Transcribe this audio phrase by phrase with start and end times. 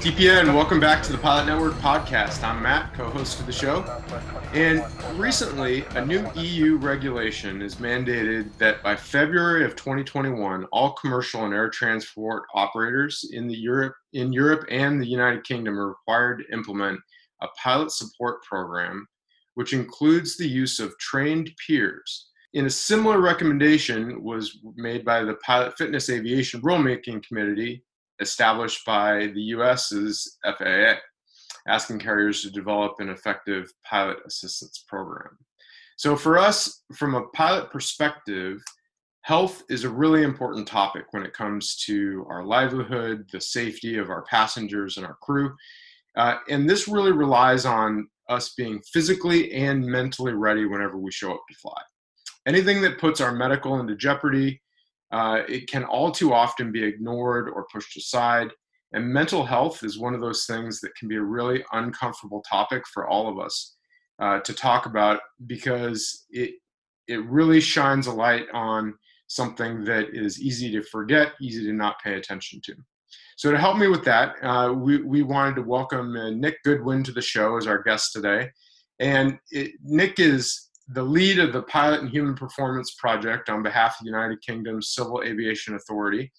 [0.00, 2.42] TPN, welcome back to the Pilot Network podcast.
[2.42, 3.82] I'm Matt, co host of the show.
[4.54, 4.82] And
[5.20, 11.52] recently, a new EU regulation is mandated that by February of 2021, all commercial and
[11.52, 16.50] air transport operators in, the Europe, in Europe and the United Kingdom are required to
[16.54, 16.98] implement
[17.42, 19.06] a pilot support program,
[19.52, 22.30] which includes the use of trained peers.
[22.54, 27.84] In a similar recommendation was made by the Pilot Fitness Aviation Rulemaking Committee
[28.20, 30.94] established by the US's FAA,
[31.68, 35.36] asking carriers to develop an effective pilot assistance program.
[35.96, 38.62] So, for us, from a pilot perspective,
[39.22, 44.08] health is a really important topic when it comes to our livelihood, the safety of
[44.10, 45.54] our passengers and our crew.
[46.16, 51.32] Uh, and this really relies on us being physically and mentally ready whenever we show
[51.32, 51.80] up to fly.
[52.46, 54.60] Anything that puts our medical into jeopardy
[55.12, 58.48] uh, it can all too often be ignored or pushed aside.
[58.92, 62.82] And mental health is one of those things that can be a really uncomfortable topic
[62.92, 63.76] for all of us
[64.20, 66.54] uh, to talk about because it
[67.08, 68.94] it really shines a light on
[69.26, 72.74] something that is easy to forget, easy to not pay attention to.
[73.36, 77.02] So to help me with that, uh, we, we wanted to welcome uh, Nick Goodwyn
[77.04, 78.50] to the show as our guest today.
[79.00, 83.96] And it, Nick is the lead of the Pilot and Human Performance Project on behalf
[83.98, 86.32] of the United Kingdom's Civil Aviation Authority.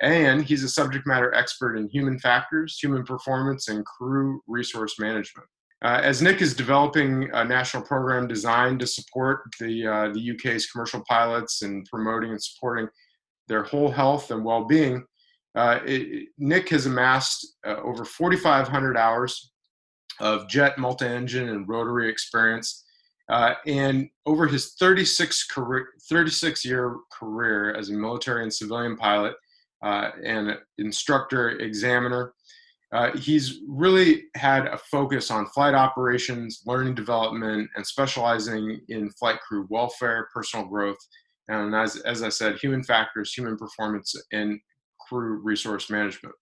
[0.00, 5.48] And he's a subject matter expert in human factors, human performance, and crew resource management.
[5.82, 10.66] Uh, as Nick is developing a national program designed to support the, uh, the UK's
[10.66, 12.88] commercial pilots and promoting and supporting
[13.48, 15.04] their whole health and well being,
[15.54, 15.78] uh,
[16.38, 19.52] Nick has amassed uh, over 4,500 hours
[20.20, 22.83] of jet, multi engine, and rotary experience
[23.30, 29.34] uh, and over his 36 career, 36 year career as a military and civilian pilot
[29.82, 32.34] uh, and instructor examiner,
[32.92, 39.40] uh, he's really had a focus on flight operations, learning development, and specializing in flight
[39.40, 40.98] crew welfare, personal growth,
[41.48, 44.60] and as, as I said, human factors, human performance, and
[45.08, 46.34] crew resource management.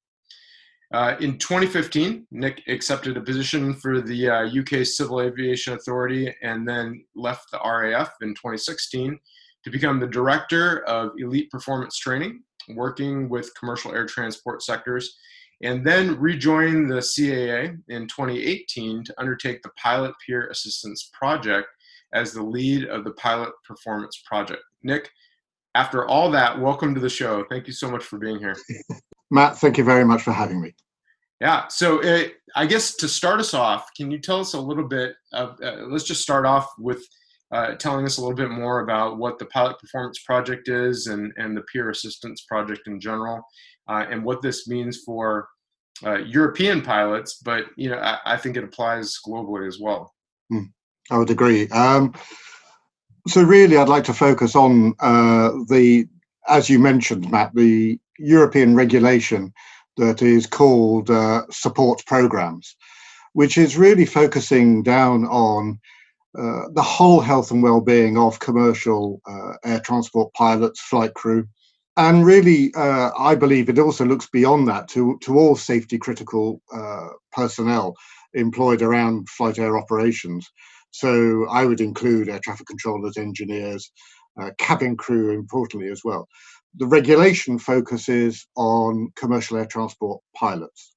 [0.93, 6.69] Uh, in 2015, Nick accepted a position for the uh, UK Civil Aviation Authority and
[6.69, 9.19] then left the RAF in 2016
[9.65, 12.43] to become the director of elite performance training,
[12.75, 15.17] working with commercial air transport sectors,
[15.63, 21.69] and then rejoined the CAA in 2018 to undertake the Pilot Peer Assistance Project
[22.13, 24.63] as the lead of the Pilot Performance Project.
[24.83, 25.09] Nick,
[25.75, 27.45] after all that, welcome to the show.
[27.51, 28.57] Thank you so much for being here.
[29.31, 30.75] Matt, thank you very much for having me.
[31.41, 31.67] Yeah.
[31.69, 35.15] So it, I guess to start us off, can you tell us a little bit
[35.33, 37.03] of, uh, let's just start off with
[37.53, 41.33] uh, telling us a little bit more about what the Pilot Performance Project is and,
[41.37, 43.43] and the Peer Assistance Project in general,
[43.89, 45.49] uh, and what this means for
[46.05, 50.13] uh, European pilots, but you know, I, I, think it applies globally as well.
[50.53, 50.73] Mm,
[51.11, 51.69] I would agree.
[51.69, 52.15] Um,
[53.29, 56.07] so really, I'd like to focus on uh, the,
[56.49, 59.53] as you mentioned, Matt, the European regulation
[59.97, 62.77] that is called uh, support programs,
[63.33, 65.79] which is really focusing down on
[66.39, 71.47] uh, the whole health and well-being of commercial uh, air transport pilots, flight crew,
[71.97, 76.63] and really, uh, I believe it also looks beyond that to to all safety critical
[76.75, 77.95] uh, personnel
[78.33, 80.51] employed around flight air operations.
[80.93, 83.91] So I would include air traffic controllers, engineers,
[84.41, 86.29] uh, cabin crew, importantly as well
[86.77, 90.95] the regulation focuses on commercial air transport pilots.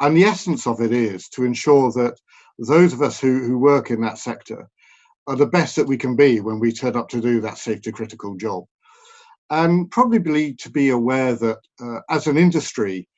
[0.00, 2.14] And the essence of it is to ensure that
[2.58, 4.68] those of us who, who work in that sector
[5.26, 7.92] are the best that we can be when we turn up to do that safety
[7.92, 8.64] critical job.
[9.50, 13.08] And probably to be aware that uh, as an industry,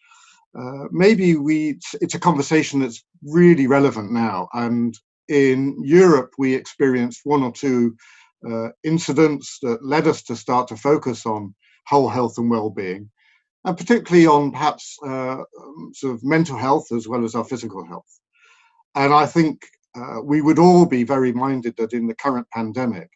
[0.59, 4.49] uh, maybe we it's, it's a conversation that's really relevant now.
[4.53, 7.97] And in Europe, we experienced one or two
[8.49, 11.55] uh, incidents that led us to start to focus on
[11.87, 13.11] whole health and well-being,
[13.65, 17.85] and particularly on perhaps uh, um, sort of mental health as well as our physical
[17.85, 18.21] health.
[18.95, 19.63] And I think
[19.97, 23.09] uh, we would all be very minded that in the current pandemic,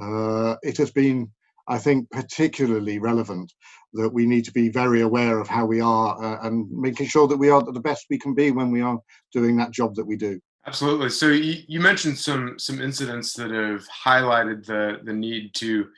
[0.00, 1.30] uh, it has been,
[1.68, 3.52] I think, particularly relevant
[3.94, 7.28] that we need to be very aware of how we are uh, and making sure
[7.28, 8.98] that we are the best we can be when we are
[9.32, 10.40] doing that job that we do.
[10.66, 11.10] Absolutely.
[11.10, 15.88] So you, you mentioned some some incidents that have highlighted the the need to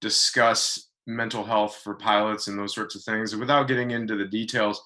[0.00, 3.36] discuss mental health for pilots and those sorts of things.
[3.36, 4.82] Without getting into the details,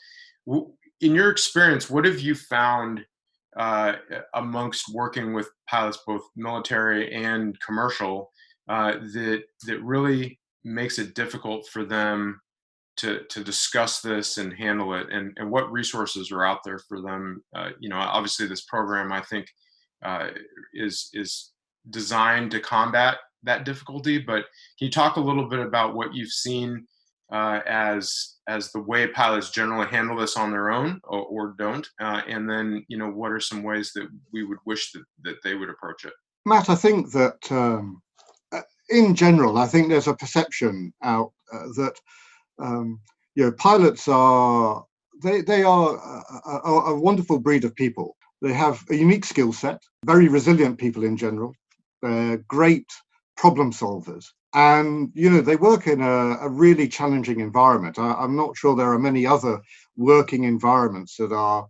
[0.47, 3.05] in your experience, what have you found
[3.57, 3.95] uh,
[4.35, 8.33] amongst working with pilots, both military and commercial,
[8.69, 12.41] uh, that that really makes it difficult for them
[12.99, 17.01] to to discuss this and handle it, and and what resources are out there for
[17.01, 17.43] them?
[17.55, 19.49] Uh, you know, obviously, this program I think
[20.05, 20.29] uh,
[20.75, 21.53] is is
[21.91, 24.19] designed to combat that difficulty.
[24.19, 24.45] But
[24.79, 26.87] can you talk a little bit about what you've seen
[27.33, 31.87] uh, as as the way pilots generally handle this on their own or, or don't,
[32.01, 35.37] uh, and then you know what are some ways that we would wish that, that
[35.45, 36.13] they would approach it?
[36.47, 38.03] Matt, I think that um,
[38.53, 41.95] uh, in general, I think there's a perception out uh, that
[42.59, 43.01] um,
[43.35, 44.85] you know pilots are
[45.23, 48.17] they they are a, a, a wonderful breed of people.
[48.41, 51.55] They have a unique skill set, very resilient people in general.
[52.03, 52.87] They're great
[53.37, 58.35] problem solvers and you know they work in a, a really challenging environment I, am
[58.35, 59.61] not sure there are many other
[59.97, 61.69] working environments that are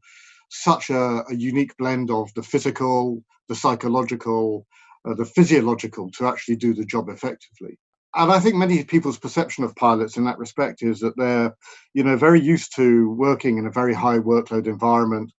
[0.48, 4.66] such a, a unique blend of the physical the psychological
[5.08, 7.78] uh, the physiological to actually do the job effectively
[8.18, 11.54] and i think many people's perception of pilots in that respect is that they're
[11.94, 15.32] you know very used to working in a very high workload environment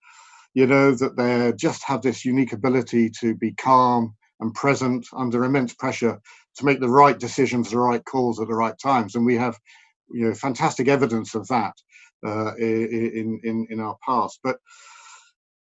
[0.53, 5.43] you know that they just have this unique ability to be calm and present under
[5.43, 6.19] immense pressure
[6.55, 9.15] to make the right decisions, the right calls at the right times.
[9.15, 9.57] And we have,
[10.11, 11.73] you know, fantastic evidence of that
[12.25, 14.39] uh, in, in in our past.
[14.43, 14.57] But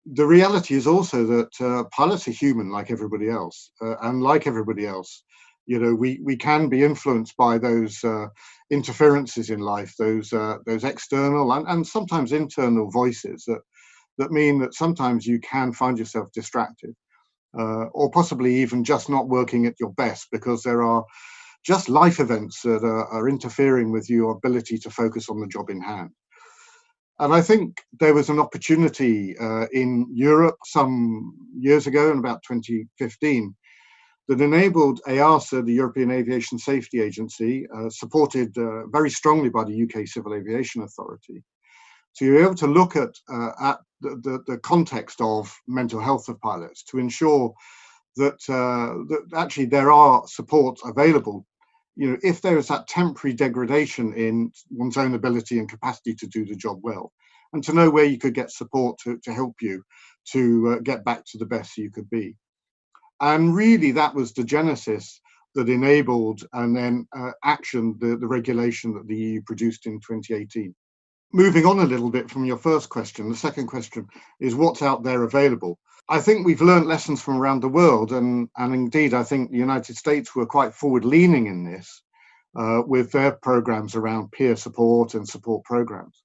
[0.07, 4.47] the reality is also that uh, pilots are human, like everybody else, uh, and like
[4.47, 5.23] everybody else,
[5.71, 8.27] you know, we we can be influenced by those uh,
[8.71, 13.61] interferences in life, those uh, those external and, and sometimes internal voices that
[14.19, 16.93] that mean that sometimes you can find yourself distracted
[17.57, 21.05] uh, or possibly even just not working at your best because there are
[21.65, 25.71] just life events that are, are, interfering with your ability to focus on the job
[25.71, 26.11] in hand.
[27.21, 32.43] And I think there was an opportunity uh, in Europe some years ago, in about
[32.43, 33.55] 2015,
[34.31, 39.83] that enabled EASA, the European Aviation Safety Agency, uh, supported uh, very strongly by the
[39.83, 41.43] UK Civil Aviation Authority,
[42.13, 46.29] so you're able to look at, uh, at the, the, the, context of mental health
[46.29, 47.53] of pilots to ensure
[48.17, 51.45] that, uh, that actually there are supports available.
[51.97, 56.27] You know, if there is that temporary degradation in one's own ability and capacity to
[56.29, 57.13] do the job well,
[57.53, 59.83] and to know where you could get support to, to help you
[60.33, 62.37] to uh, get back to the best you could be.
[63.21, 65.21] And really, that was the genesis
[65.55, 70.75] that enabled and then uh, actioned the, the regulation that the EU produced in 2018
[71.33, 74.07] moving on a little bit from your first question, the second question
[74.41, 75.79] is what's out there available.
[76.09, 79.59] I think we've learned lessons from around the world, and, and indeed, I think the
[79.59, 82.03] United States were quite forward leaning in this
[82.59, 86.23] uh, with their programs around peer support and support programs.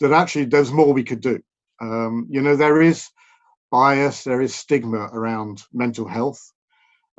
[0.00, 1.40] That actually there's more we could do.
[1.80, 3.08] Um, you know, there is
[3.70, 6.52] bias, there is stigma around mental health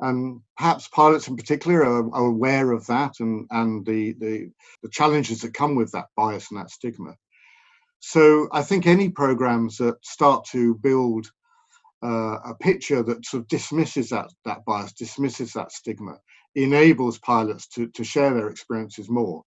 [0.00, 4.50] and perhaps pilots in particular are, are, aware of that and, and the, the,
[4.82, 7.14] the, challenges that come with that bias and that stigma.
[8.00, 11.30] So I think any programs that start to build
[12.02, 16.16] uh, a picture that sort of dismisses that, that bias, dismisses that stigma,
[16.54, 19.42] enables pilots to, to share their experiences more,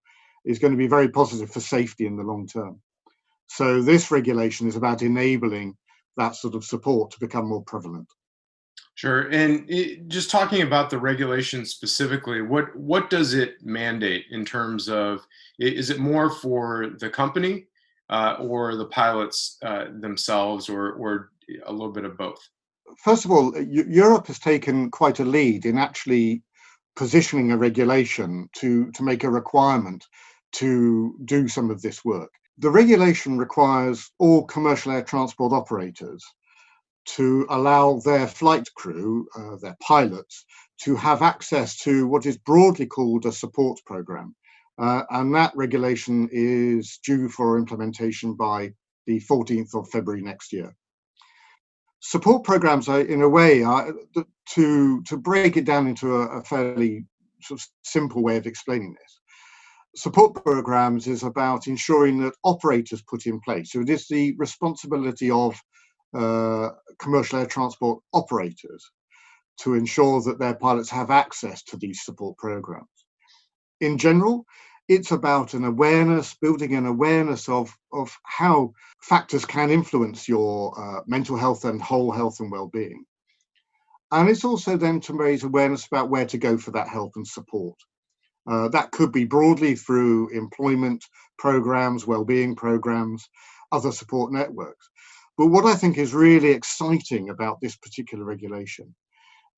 [0.46, 2.80] is going to be very positive for safety in the long term.
[3.48, 5.76] So this regulation is about enabling
[6.18, 8.08] that sort of support to become more prevalent.
[8.96, 9.30] Sure.
[9.30, 14.88] And it, just talking about the regulation specifically, what what does it mandate in terms
[14.88, 15.26] of
[15.58, 17.66] is it more for the company
[18.10, 21.32] uh, or the pilots uh, themselves, or or
[21.66, 22.38] a little bit of both?
[23.04, 26.44] First of all, Europe has taken quite a lead in actually
[26.96, 30.06] positioning a regulation to to make a requirement
[30.54, 32.32] to do some of this work.
[32.60, 36.24] The regulation requires all commercial air transport operators
[37.06, 40.46] to allow their flight crew, uh, their pilots,
[40.82, 44.36] to have access to what is broadly called a support program.
[44.78, 48.74] Uh, and that regulation is due for implementation by
[49.06, 50.76] the 14th of February next year.
[52.00, 53.64] Support programs are, in a way,
[54.50, 57.06] to, to break it down into a, a fairly
[57.42, 59.20] sort of simple way of explaining this.
[59.96, 63.72] Support programs is about ensuring that operators put in place.
[63.72, 65.56] So it is the responsibility of
[66.16, 66.70] uh,
[67.00, 68.90] commercial air transport operators
[69.60, 72.88] to ensure that their pilots have access to these support programs.
[73.82, 74.46] In general,
[74.88, 81.02] it's about an awareness, building an awareness of, of how factors can influence your uh,
[81.06, 83.06] mental health and whole health and well-being.
[84.12, 87.28] And it's also then to raise awareness about where to go for that help and
[87.28, 87.76] support.
[88.50, 91.04] Uh, that could be broadly through employment
[91.38, 93.30] programs, well-being programs,
[93.72, 94.90] other support networks.
[95.38, 98.94] But what I think is really exciting about this particular regulation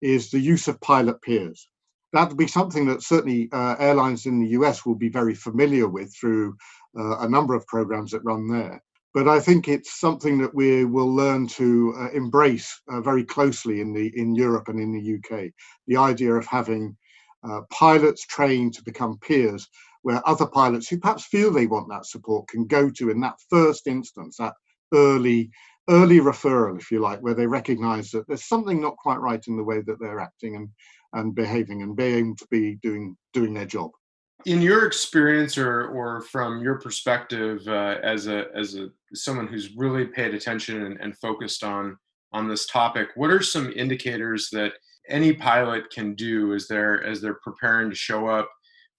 [0.02, 1.68] is the use of pilot peers.
[2.14, 5.88] That would be something that certainly uh, airlines in the US will be very familiar
[5.88, 6.56] with through
[6.98, 8.82] uh, a number of programs that run there.
[9.14, 13.82] But I think it's something that we will learn to uh, embrace uh, very closely
[13.82, 15.52] in the in Europe and in the UK.
[15.88, 16.98] The idea of having
[17.48, 19.68] uh, pilots trained to become peers,
[20.02, 23.40] where other pilots who perhaps feel they want that support can go to in that
[23.50, 24.54] first instance, that
[24.94, 25.50] early
[25.90, 29.56] early referral, if you like, where they recognise that there's something not quite right in
[29.56, 30.70] the way that they're acting and
[31.14, 33.92] and behaving and being to be doing doing their job.
[34.46, 39.76] In your experience, or or from your perspective, uh, as a as a someone who's
[39.76, 41.98] really paid attention and, and focused on
[42.34, 44.74] on this topic, what are some indicators that
[45.10, 48.50] any pilot can do as they're as they're preparing to show up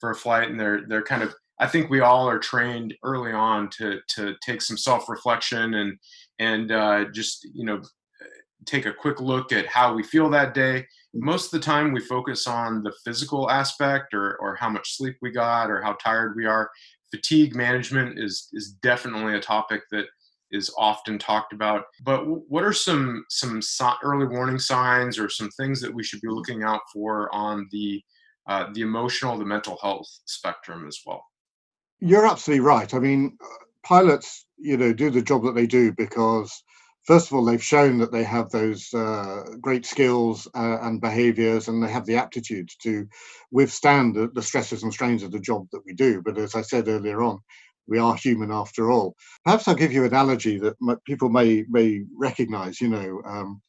[0.01, 3.33] for a flight and they're they're kind of I think we all are trained early
[3.33, 5.99] on to to take some self reflection and
[6.39, 7.83] and uh, just you know
[8.67, 10.87] take a quick look at how we feel that day.
[11.15, 15.17] Most of the time, we focus on the physical aspect or or how much sleep
[15.23, 16.71] we got or how tired we are.
[17.11, 20.07] Fatigue management is is definitely a topic that
[20.57, 21.85] is often talked about.
[22.03, 23.61] But what are some some
[24.03, 28.03] early warning signs or some things that we should be looking out for on the
[28.47, 31.25] uh, the emotional, the mental health spectrum as well?
[32.01, 32.93] You're absolutely right.
[32.95, 33.39] I mean,
[33.83, 36.63] pilots, you know, do the job that they do because
[37.07, 41.69] first of all, they've shown that they have those uh, great skills uh, and behaviors,
[41.69, 43.07] and they have the aptitude to
[43.51, 46.21] withstand the, the, stresses and strains of the job that we do.
[46.21, 47.39] But as I said earlier on,
[47.89, 49.15] we are human after all.
[49.45, 52.81] Perhaps I'll give you an analogy that people may may recognise.
[52.81, 53.63] You know, um,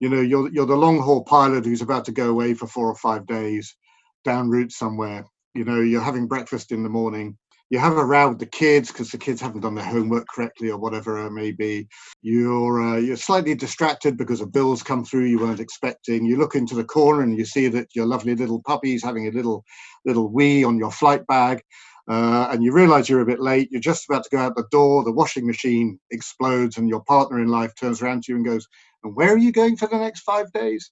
[0.00, 2.88] you know, you're you're the long haul pilot who's about to go away for four
[2.88, 3.76] or five days
[4.24, 5.24] down route somewhere.
[5.54, 7.36] You know, you're having breakfast in the morning.
[7.70, 10.70] You have a row with the kids because the kids haven't done their homework correctly
[10.70, 11.86] or whatever it may be.
[12.20, 16.24] You're uh, you're slightly distracted because a bill's come through you weren't expecting.
[16.24, 19.30] You look into the corner and you see that your lovely little puppy's having a
[19.30, 19.64] little
[20.04, 21.62] little wee on your flight bag
[22.10, 24.66] uh, and you realize you're a bit late, you're just about to go out the
[24.72, 28.44] door, the washing machine explodes, and your partner in life turns around to you and
[28.44, 28.66] goes,
[29.04, 30.90] "And where are you going for the next five days?"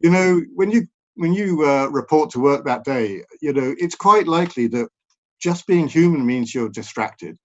[0.00, 3.94] You know, when you when you uh, report to work that day, you know it's
[3.94, 4.88] quite likely that
[5.40, 7.38] just being human means you're distracted.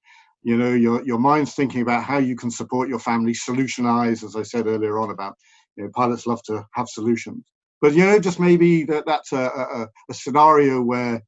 [0.43, 4.35] You know, your your mind's thinking about how you can support your family, solutionize, as
[4.35, 5.35] I said earlier on about
[5.77, 7.45] you know, pilots love to have solutions.
[7.79, 11.21] But you know, just maybe that that's a, a, a scenario where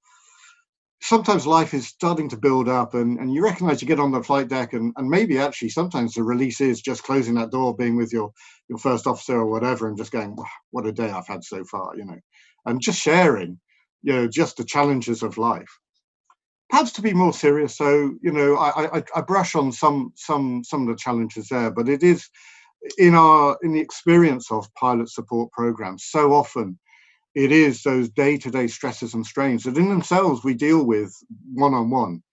[1.01, 4.21] sometimes life is starting to build up and, and you recognize you get on the
[4.21, 7.95] flight deck and, and maybe actually sometimes the release is just closing that door being
[7.95, 8.31] with your
[8.67, 10.35] your first officer or whatever and just going
[10.71, 12.19] what a day i've had so far you know?
[12.65, 13.59] And just sharing
[14.03, 15.79] you know just the challenges of life.
[16.69, 20.63] Perhaps to be more serious so you know i i, I brush on some some
[20.65, 22.27] some of the challenges there but it is
[22.97, 26.77] in our in the experience of pilot support programs so often
[27.35, 31.13] it is those day-to-day stresses and strains that in themselves we deal with
[31.53, 32.23] one-on-one.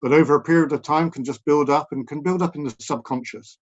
[0.00, 2.64] But over a period of time can just build up and can build up in
[2.64, 3.58] the subconscious.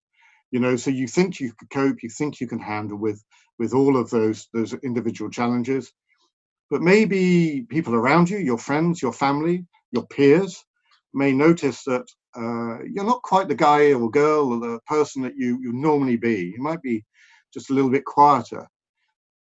[0.52, 3.22] You know so you think you could cope you think you can handle with
[3.58, 5.92] with all of those those individual challenges.
[6.70, 10.64] But maybe people around you your friends your family your peers
[11.14, 15.36] may notice that uh, you're not quite the guy or girl or the person that
[15.36, 16.52] you you normally be.
[16.54, 17.04] You might be
[17.52, 18.68] just a little bit quieter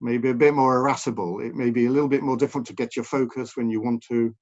[0.00, 1.40] maybe a bit more irascible.
[1.40, 4.04] It may be a little bit more difficult to get your focus when you want
[4.08, 4.34] to.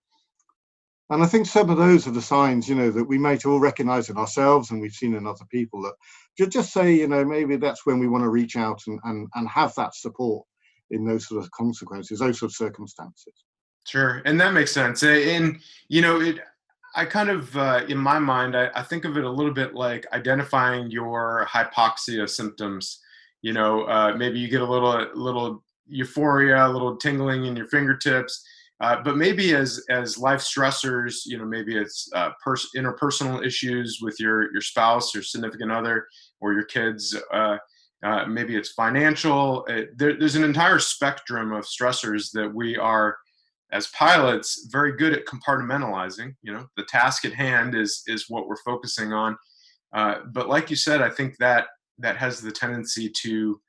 [1.11, 3.61] And I think some of those are the signs, you know, that we might all
[3.61, 7.57] recognize in ourselves and we've seen in other people that just say, you know, maybe
[7.57, 10.47] that's when we want to reach out and, and, and have that support
[10.91, 13.33] in those sort of consequences, those sort of circumstances.
[13.87, 14.21] Sure.
[14.27, 15.03] And that makes sense.
[15.03, 16.41] And, you know, it,
[16.95, 19.75] I kind of, uh, in my mind, I, I think of it a little bit
[19.75, 23.01] like identifying your hypoxia symptoms
[23.43, 27.67] you know uh, maybe you get a little little euphoria a little tingling in your
[27.67, 28.45] fingertips
[28.81, 34.01] uh, but maybe as as life stressors you know maybe it's uh, pers- interpersonal issues
[34.03, 36.07] with your your spouse your significant other
[36.41, 37.57] or your kids uh,
[38.05, 43.17] uh maybe it's financial uh, there, there's an entire spectrum of stressors that we are
[43.71, 48.47] as pilots very good at compartmentalizing you know the task at hand is is what
[48.47, 49.37] we're focusing on
[49.95, 51.67] uh, but like you said i think that
[51.99, 53.61] that has the tendency to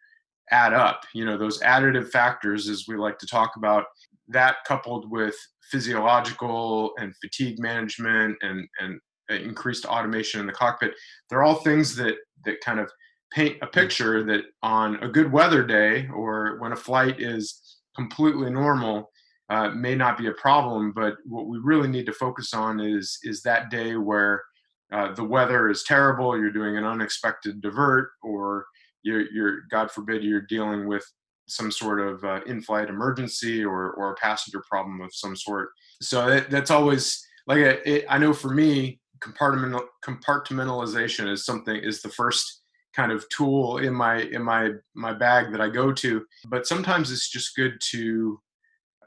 [0.52, 1.04] add up.
[1.14, 3.86] You know, those additive factors, as we like to talk about,
[4.28, 5.36] that coupled with
[5.72, 10.94] physiological and fatigue management and and increased automation in the cockpit,
[11.30, 12.92] they're all things that that kind of
[13.32, 18.50] paint a picture that on a good weather day or when a flight is completely
[18.50, 19.12] normal
[19.50, 20.92] uh, may not be a problem.
[20.96, 24.44] But what we really need to focus on is is that day where
[24.92, 28.66] uh, the weather is terrible, you're doing an unexpected divert, or
[29.04, 31.06] you're, you're God forbid you're dealing with
[31.48, 35.70] some sort of uh, in-flight emergency or or a passenger problem of some sort.
[36.02, 41.76] So it, that's always like it, it, I know for me, compartmental compartmentalization is something
[41.76, 42.62] is the first
[42.96, 46.26] kind of tool in my in my my bag that I go to.
[46.48, 48.40] But sometimes it's just good to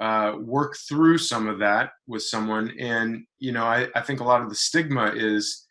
[0.01, 2.73] uh, work through some of that with someone.
[2.79, 5.62] And you know, I, I think a lot of the stigma is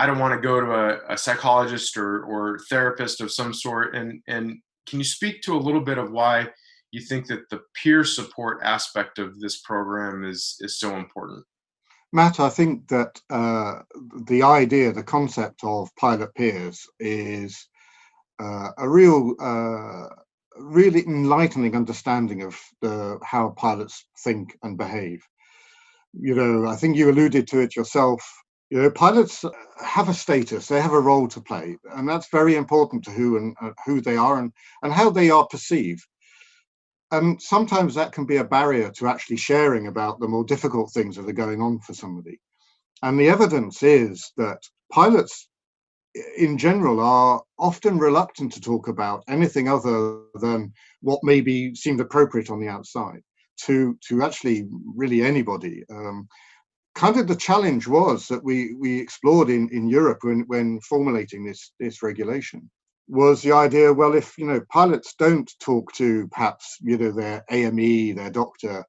[0.00, 3.94] I don't want to go to a, a psychologist or or therapist of some sort.
[3.94, 6.48] And and can you speak to a little bit of why
[6.90, 11.44] you think that the peer support aspect of this program is is so important?
[12.12, 13.82] Matt, I think that uh,
[14.26, 17.68] the idea, the concept of pilot peers is
[18.42, 20.06] uh, a real, uh,
[20.56, 25.22] really enlightening understanding of the, how pilots think and behave.
[26.12, 28.20] You know, I think you alluded to it yourself.
[28.70, 29.44] You know, pilots
[29.84, 33.36] have a status; they have a role to play, and that's very important to who
[33.36, 36.04] and uh, who they are and and how they are perceived
[37.12, 41.16] and sometimes that can be a barrier to actually sharing about the more difficult things
[41.16, 42.38] that are going on for somebody.
[43.02, 44.60] And the evidence is that
[44.92, 45.48] pilots
[46.36, 52.50] in general are often reluctant to talk about anything other than what maybe seemed appropriate
[52.50, 53.22] on the outside
[53.64, 55.84] to to actually really anybody.
[55.90, 56.28] Um,
[57.00, 61.46] kind of the challenge was that we we explored in in Europe when when formulating
[61.46, 62.70] this this regulation
[63.08, 67.42] was the idea well if you know pilots don't talk to perhaps you know their
[67.50, 68.84] ame their doctor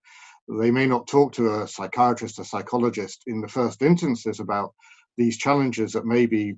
[0.60, 4.74] they may not talk to a psychiatrist a psychologist in the first instances about
[5.16, 6.56] these challenges that may be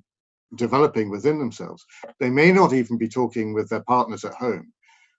[0.56, 1.84] developing within themselves.
[2.18, 4.72] They may not even be talking with their partners at home.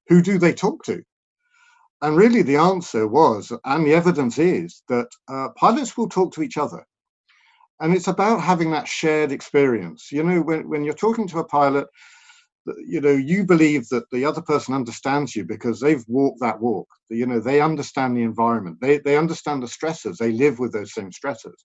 [0.09, 1.01] Who do they talk to
[2.01, 6.41] and really the answer was and the evidence is that uh, pilots will talk to
[6.41, 6.85] each other.
[7.81, 10.11] And it's about having that shared experience.
[10.11, 11.87] You know when, when you're talking to a pilot
[12.85, 16.87] you know you believe that the other person understands you because they've walked that walk.
[17.09, 18.77] You know they understand the environment.
[18.81, 20.17] They they understand the stressors.
[20.17, 21.59] They live with those same stressors.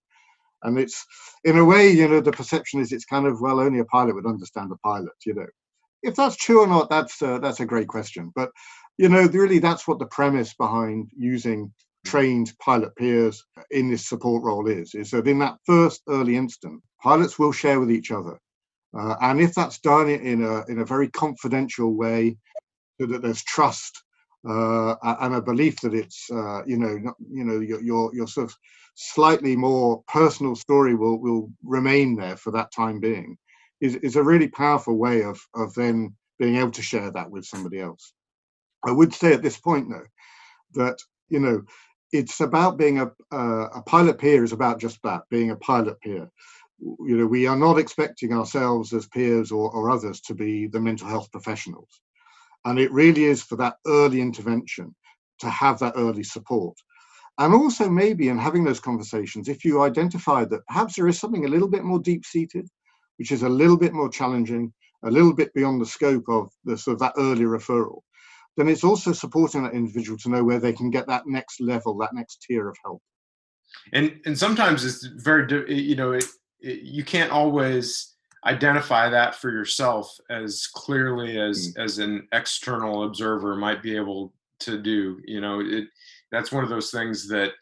[0.62, 1.04] And it's
[1.44, 4.14] in a way you know the perception is it's kind of well only a pilot
[4.14, 5.46] would understand a pilot you know
[6.02, 8.32] if that's true or not that's uh, that's a great question.
[8.34, 8.50] But
[8.98, 11.72] you know really that's what the premise behind using
[12.04, 16.82] trained pilot peers in this support role is is that in that first early instant
[17.02, 18.38] pilots will share with each other.
[18.98, 22.36] Uh, and if that's done in a in a very confidential way,
[23.00, 24.02] so that there's trust
[24.48, 28.26] uh, and a belief that it's uh, you know not, you know your, your your
[28.26, 28.56] sort of
[28.94, 33.36] slightly more personal story will will remain there for that time being,
[33.80, 37.44] is is a really powerful way of of then being able to share that with
[37.44, 38.12] somebody else.
[38.84, 40.06] I would say at this point though
[40.74, 41.62] that you know
[42.12, 46.30] it's about being a a pilot peer is about just that being a pilot peer
[46.80, 50.80] you know, we are not expecting ourselves as peers or, or others to be the
[50.80, 52.00] mental health professionals.
[52.64, 54.94] And it really is for that early intervention
[55.40, 56.76] to have that early support.
[57.38, 61.44] And also, maybe in having those conversations, if you identify that perhaps there is something
[61.44, 62.68] a little bit more deep seated,
[63.20, 64.72] which is a little bit more challenging,
[65.04, 68.00] a little bit beyond the scope of the sort of that early referral,
[68.56, 71.98] then it's also supporting that individual to know where they can get that next level,
[71.98, 73.02] that next tier of help.
[73.92, 76.24] And and sometimes it's very you know it,
[76.60, 81.84] you can't always identify that for yourself as clearly as mm.
[81.84, 85.84] as an external observer might be able to do you know it
[86.32, 87.52] that's one of those things that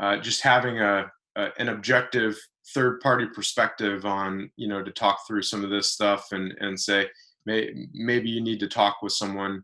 [0.00, 2.36] uh, just having a, a, an objective
[2.72, 6.78] third party perspective on you know to talk through some of this stuff and and
[6.78, 7.06] say
[7.46, 9.62] may, maybe you need to talk with someone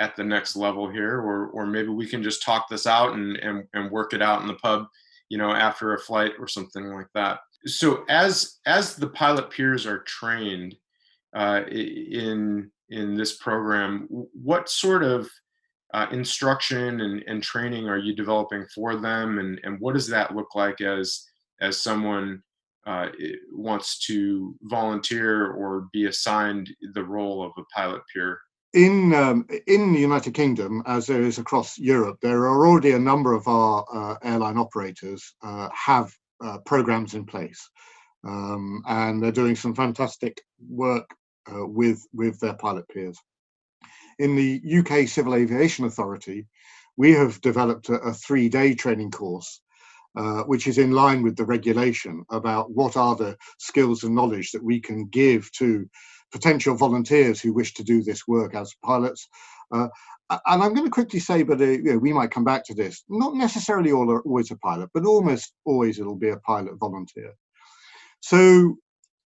[0.00, 3.36] at the next level here or or maybe we can just talk this out and
[3.38, 4.86] and, and work it out in the pub
[5.28, 7.40] you know after a flight or something like that.
[7.66, 10.76] So as as the pilot peers are trained
[11.34, 15.28] uh, in in this program, what sort of
[15.94, 20.34] uh, instruction and, and training are you developing for them, and and what does that
[20.34, 21.27] look like as
[21.60, 22.42] as someone
[22.86, 23.08] uh,
[23.52, 28.38] wants to volunteer or be assigned the role of a pilot peer?
[28.74, 32.98] In um, in the United Kingdom, as there is across Europe, there are already a
[32.98, 36.12] number of our uh, airline operators uh, have
[36.44, 37.68] uh, programs in place.
[38.26, 41.08] Um, and they're doing some fantastic work
[41.50, 43.18] uh, with, with their pilot peers.
[44.18, 46.46] In the UK Civil Aviation Authority,
[46.96, 49.60] we have developed a, a three day training course
[50.16, 54.52] uh, which is in line with the regulation about what are the skills and knowledge
[54.52, 55.88] that we can give to
[56.32, 59.28] potential volunteers who wish to do this work as pilots.
[59.72, 59.88] Uh,
[60.30, 62.74] and I'm going to quickly say, but uh, you know, we might come back to
[62.74, 63.02] this.
[63.08, 67.34] Not necessarily all always a pilot, but almost always it'll be a pilot volunteer.
[68.20, 68.76] So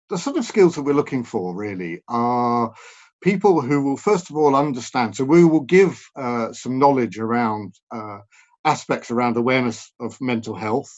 [0.09, 2.73] the sort of skills that we're looking for really are
[3.21, 5.15] people who will first of all understand.
[5.15, 8.19] So we will give uh, some knowledge around uh,
[8.65, 10.91] aspects around awareness of mental health,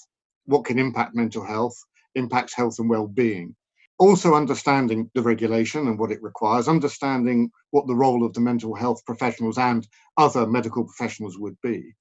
[0.45, 1.75] what can impact mental health,
[2.15, 3.55] impacts health and well-being.
[3.97, 8.75] Also understanding the regulation and what it requires, understanding what the role of the mental
[8.75, 11.93] health professionals and other medical professionals would be.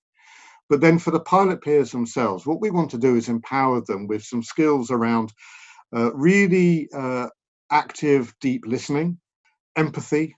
[0.68, 4.06] But then for the pilot peers themselves, what we want to do is empower them
[4.06, 5.32] with some skills around
[5.94, 7.28] uh, really uh,
[7.70, 9.18] active, deep listening,
[9.76, 10.34] empathy,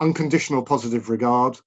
[0.00, 1.58] unconditional positive regard,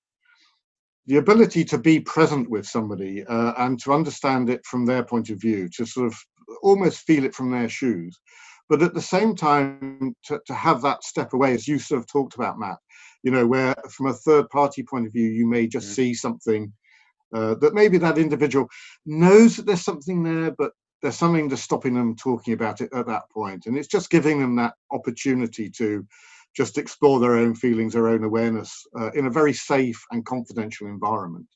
[1.08, 5.30] the ability to be present with somebody uh, and to understand it from their point
[5.30, 6.16] of view, to sort of
[6.62, 8.20] almost feel it from their shoes.
[8.70, 12.08] But at the same time, to, to have that step away, as you sort of
[12.08, 12.78] talked about, Matt,
[13.24, 15.96] you know, where from a third party point of view, you may just mm.
[15.96, 16.72] see something
[17.34, 18.68] uh, that maybe that individual
[19.06, 23.08] knows that there's something there, but there's something just stopping them talking about it at
[23.08, 23.66] that point.
[23.66, 26.06] And it's just giving them that opportunity to
[26.56, 30.88] just explore their own feelings, their own awareness uh, in a very safe and confidential
[30.88, 31.48] environment.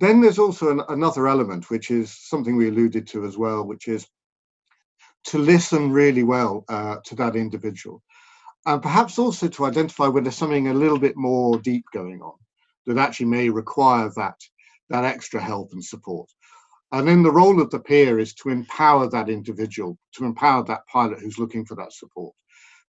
[0.00, 3.88] Then there's also an, another element, which is something we alluded to as well, which
[3.88, 4.06] is
[5.24, 8.02] to listen really well uh, to that individual.
[8.66, 12.34] And perhaps also to identify when there's something a little bit more deep going on
[12.86, 14.36] that actually may require that,
[14.88, 16.28] that extra help and support.
[16.92, 20.86] And then the role of the peer is to empower that individual, to empower that
[20.86, 22.34] pilot who's looking for that support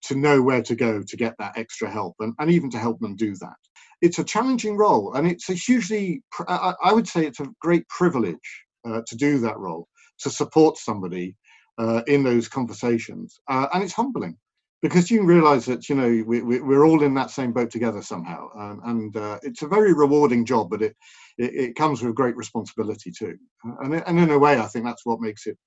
[0.07, 2.99] to know where to go to get that extra help and, and even to help
[2.99, 3.55] them do that.
[4.01, 8.65] It's a challenging role and it's a hugely, I would say it's a great privilege
[8.87, 9.87] uh, to do that role,
[10.19, 11.35] to support somebody
[11.77, 13.39] uh, in those conversations.
[13.49, 14.37] Uh, and it's humbling
[14.81, 18.01] because you realize that, you know, we, we, are all in that same boat together
[18.01, 18.47] somehow.
[18.55, 20.95] Um, and uh, it's a very rewarding job, but it,
[21.37, 23.35] it, it, comes with great responsibility too.
[23.81, 25.57] And, and in a way, I think that's what makes it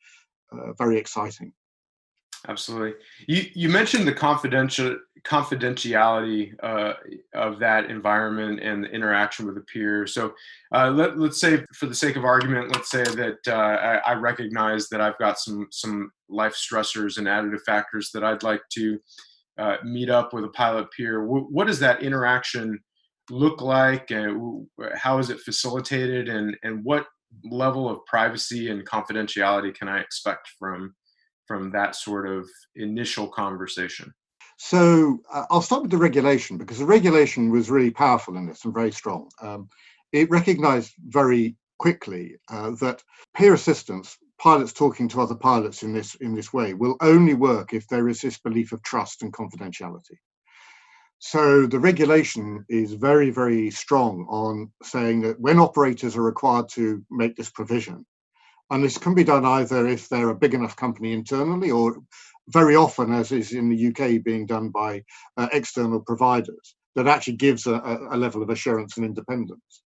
[0.53, 1.53] uh, very exciting.
[2.49, 2.95] Absolutely.
[3.27, 6.95] You you mentioned the confidential confidentiality uh,
[7.35, 10.07] of that environment and the interaction with the peer.
[10.07, 10.33] So
[10.75, 14.15] uh, let, let's say, for the sake of argument, let's say that uh, I, I,
[14.15, 18.99] recognize that I've got some some life stressors and additive factors that I'd like to
[19.59, 21.21] uh, meet up with a pilot peer.
[21.21, 22.79] W- what does that interaction
[23.29, 24.11] look like?
[24.95, 26.31] how is it facilitated?
[26.31, 27.07] And and what
[27.45, 30.95] level of privacy and confidentiality can I expect from
[31.49, 34.15] from that sort of initial conversation?
[34.59, 38.65] So uh, I'll start with the regulation because the regulation was really powerful in this
[38.65, 39.31] and very strong.
[39.41, 39.69] Um,
[40.13, 43.03] it recognized very quickly uh, that
[43.35, 47.73] peer assistance, pilots talking to other pilots in this in this way, will only work
[47.73, 50.19] if there is this belief of trust and confidentiality.
[51.21, 57.05] So the regulation is very, very strong on saying that when operators are required to
[57.11, 58.07] make this provision,
[58.71, 61.99] and this can be done either if they're a big enough company internally or
[62.49, 65.05] very often, as is in the UK, being done by
[65.37, 69.83] uh, external providers that actually gives a, a, level of assurance and independence.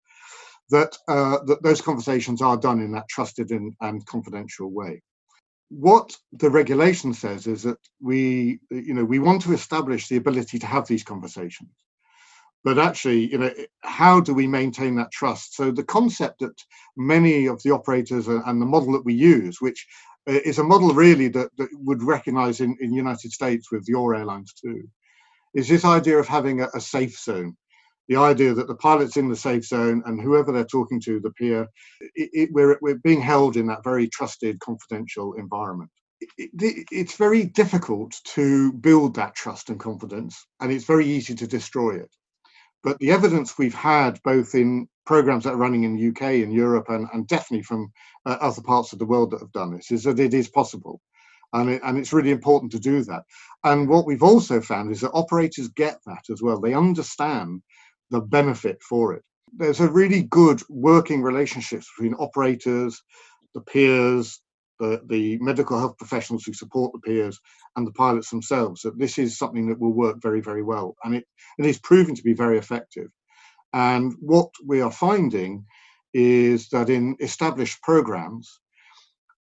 [0.71, 5.03] That, uh, that those conversations are done in that trusted and, and confidential way.
[5.71, 10.61] What the regulation says is that we, you know, we want to establish the ability
[10.61, 11.71] to have these conversations
[12.63, 13.51] but actually, you know,
[13.83, 15.57] how do we maintain that trust?
[15.57, 16.59] So the concept that
[16.97, 19.87] many of the operators and the model that we use, which
[20.29, 24.15] uh, is a model really that, that would recognize in, in United States with your
[24.15, 24.83] airlines too,
[25.55, 27.57] is this idea of having a, a safe zone.
[28.09, 31.31] The idea that the pilot's in the safe zone and whoever they're talking to, the
[31.31, 31.67] peer,
[32.01, 35.91] it, it, we're, we're being held in that very trusted, confidential environment.
[36.37, 41.47] It, it's very difficult to build that trust and confidence, and it's very easy to
[41.47, 42.11] destroy it.
[42.83, 46.53] But the evidence we've had, both in programs that are running in the UK and
[46.53, 47.93] Europe, and, and definitely from
[48.27, 51.01] uh, other parts of the world that have done this, is that it is possible.
[51.53, 53.25] And, it, and it's really important to do that.
[53.65, 56.61] And what we've also found is that operators get that as well.
[56.61, 57.63] They understand
[58.11, 59.23] the benefit for it.
[59.53, 63.03] There's a really good working relationships between operators,
[63.55, 64.41] the peers,
[64.81, 67.39] the, the medical health professionals who support the peers
[67.77, 70.97] and the pilots themselves that this is something that will work very, very well.
[71.05, 71.25] And it,
[71.59, 73.09] it is proving to be very effective.
[73.73, 75.67] And what we are finding
[76.13, 78.59] is that in established programs,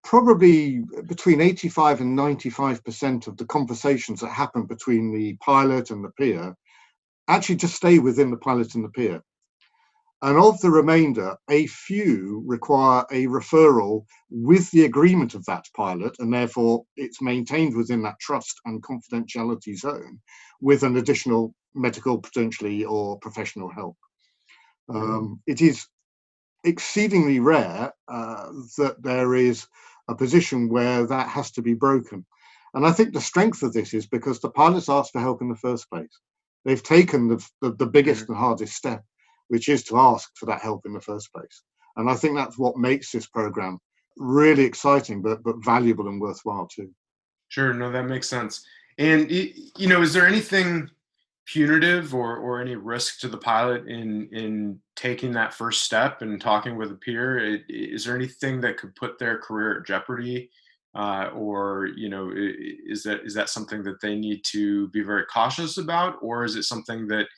[0.03, 6.11] probably between 85 and 95% of the conversations that happen between the pilot and the
[6.19, 6.57] peer
[7.29, 9.23] actually just stay within the pilot and the peer.
[10.20, 16.16] And of the remainder, a few require a referral with the agreement of that pilot,
[16.18, 20.20] and therefore it's maintained within that trust and confidentiality zone
[20.61, 23.96] with an additional medical, potentially, or professional help.
[24.88, 25.87] Um, it is
[26.64, 29.66] exceedingly rare uh, that there is
[30.09, 32.24] a position where that has to be broken.
[32.74, 35.48] And I think the strength of this is because the pilots asked for help in
[35.48, 36.18] the first place.
[36.64, 38.33] They've taken the, the, the biggest mm-hmm.
[38.33, 39.04] and hardest step,
[39.49, 41.63] which is to ask for that help in the first place.
[41.97, 43.79] And I think that's what makes this program
[44.17, 46.91] really exciting, but but valuable and worthwhile too.
[47.49, 48.65] Sure, no, that makes sense.
[48.99, 50.91] And you know, is there anything
[51.47, 56.41] punitive or or any risk to the pilot in in taking that first step and
[56.41, 57.61] talking with a peer?
[57.69, 60.51] Is there anything that could put their career at jeopardy?
[60.95, 65.25] Uh, or you know is that is that something that they need to be very
[65.27, 67.29] cautious about or is it something that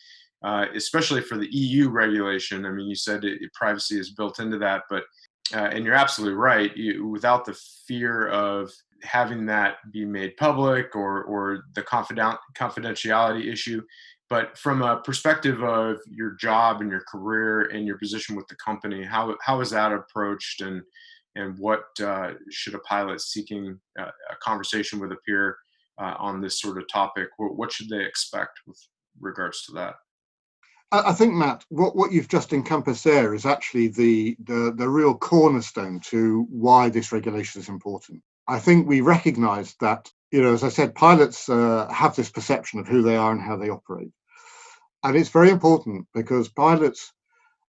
[0.43, 2.67] uh, especially for the eu regulation.
[2.67, 5.05] I mean you said it, privacy is built into that but
[5.53, 6.77] uh, and you're absolutely right.
[6.77, 8.71] You, without the fear of
[9.03, 13.83] having that be made public or or the confident confidentiality issue
[14.29, 18.57] but from a perspective of your job and your career and your position with the
[18.57, 20.83] company how how is that approached and
[21.37, 25.57] and what uh, should a pilot seeking uh, a conversation with a peer
[26.01, 27.29] uh, on this sort of topic?
[27.37, 28.79] What, what should they expect with
[29.21, 29.95] regards to that
[30.93, 35.15] I think, Matt, what, what you've just encompassed there is actually the, the, the real
[35.15, 38.23] cornerstone to why this regulation is important.
[38.49, 42.81] I think we recognize that, you know, as I said, pilots uh, have this perception
[42.81, 44.11] of who they are and how they operate.
[45.05, 47.13] And it's very important because pilots,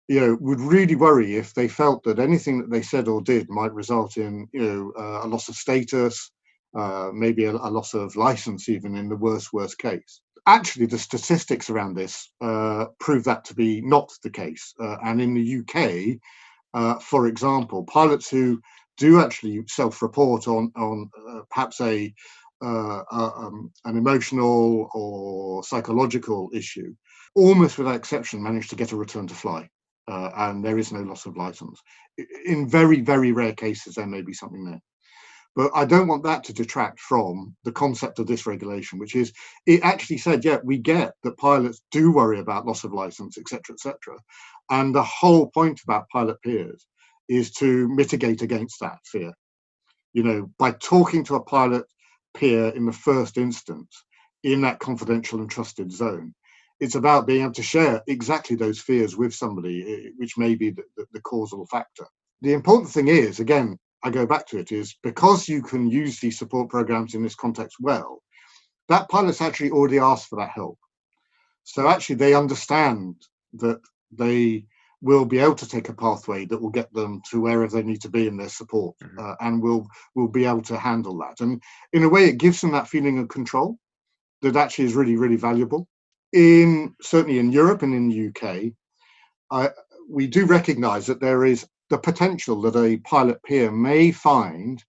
[0.08, 3.50] you know, would really worry if they felt that anything that they said or did
[3.50, 6.32] might result in, you know, uh, a loss of status,
[6.74, 10.98] uh, maybe a, a, loss of license, even in the worst, worst case actually, the
[10.98, 14.74] statistics around this uh, prove that to be not the case.
[14.80, 16.20] Uh, and in the UK,
[16.74, 18.62] uh, for example, pilots who
[18.98, 22.14] do actually self-report on on uh, perhaps a
[22.62, 26.94] uh, um, an emotional or psychological issue,
[27.36, 29.68] almost without exception, manage to get a return to fly.
[30.10, 31.80] Uh, and there is no loss of license.
[32.46, 34.82] In very, very rare cases, there may be something there.
[35.60, 39.34] But I don't want that to detract from the concept of this regulation, which is
[39.66, 43.74] it actually said, yeah, we get that pilots do worry about loss of license, etc.,
[43.74, 44.16] etc.
[44.70, 46.88] And the whole point about pilot peers
[47.28, 49.34] is to mitigate against that fear.
[50.14, 51.84] You know, by talking to a pilot
[52.34, 54.06] peer in the first instance
[54.44, 56.34] in that confidential and trusted zone,
[56.80, 60.70] it's about being able to share exactly those fears with somebody, eh, which may be
[60.70, 62.06] the, the, the causal factor.
[62.44, 66.20] The important thing is, again, I go back to it is because you can use
[66.20, 68.22] these support programs in this context well,
[68.88, 70.80] that pilot's actually already asked for that help.
[71.64, 73.16] So actually, they understand
[73.54, 73.82] that
[74.12, 74.66] they
[75.02, 78.02] will be able to take a pathway that will get them to wherever they need
[78.02, 79.20] to be in their support, mm-hmm.
[79.20, 81.42] uh, and will will be able to handle that.
[81.42, 81.62] And
[81.94, 83.78] in a way, it gives them that feeling of control
[84.42, 85.88] that actually is really really valuable.
[86.34, 88.74] In certainly in Europe and in the UK,
[89.52, 89.70] I,
[90.10, 94.84] we do recognise that there is the potential that a pilot peer may find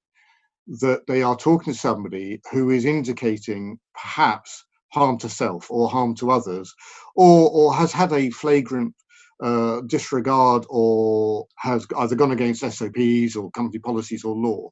[0.67, 6.15] that they are talking to somebody who is indicating perhaps harm to self or harm
[6.17, 6.73] to others,
[7.17, 8.95] or, or has had a flagrant
[9.43, 14.71] uh, disregard or has either gone against SOPs or company policies or law.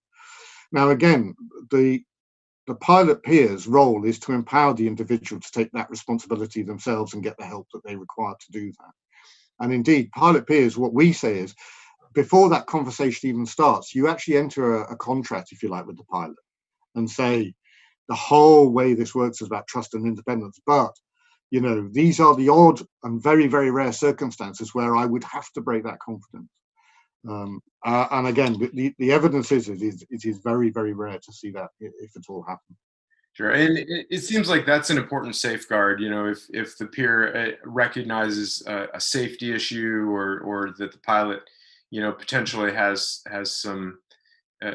[0.72, 1.34] Now, again,
[1.70, 2.02] the
[2.66, 7.22] the pilot peer's role is to empower the individual to take that responsibility themselves and
[7.22, 8.92] get the help that they require to do that.
[9.60, 11.54] And indeed, pilot peers, what we say is
[12.18, 15.96] before that conversation even starts, you actually enter a, a, contract, if you like, with
[15.96, 16.34] the pilot
[16.96, 17.54] and say
[18.08, 20.58] the whole way this works is about trust and independence.
[20.66, 20.90] But
[21.52, 25.48] you know, these are the odd and very, very rare circumstances where I would have
[25.52, 26.50] to break that confidence.
[27.28, 31.20] Um, uh, and again, the, the evidence is it, is it is very, very rare
[31.20, 32.76] to see that if it's all happened.
[33.34, 36.00] Sure, and it, seems like that's an important safeguard.
[36.00, 40.90] You know, if if the peer uh, recognizes a, a safety issue or or that
[40.90, 41.42] the pilot
[41.90, 43.98] you know potentially has has some
[44.64, 44.72] uh,